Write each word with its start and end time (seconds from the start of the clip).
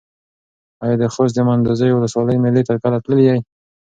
ایا 0.83 0.95
د 1.01 1.03
خوست 1.13 1.33
د 1.35 1.39
منډوزیو 1.47 1.97
ولسوالۍ 1.97 2.37
مېلې 2.43 2.63
ته 2.67 2.73
کله 2.83 2.97
تللی 3.03 3.23
یې؟ 3.29 3.37